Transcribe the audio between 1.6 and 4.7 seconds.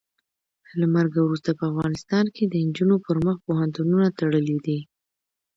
افغانستان کې د نجونو پر مخ پوهنتونونه تړلي